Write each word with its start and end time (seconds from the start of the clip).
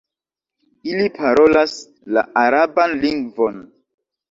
Ili 0.91 1.09
parolas 1.17 1.77
la 2.17 2.25
araban 2.47 2.99
lingvon. 3.07 3.65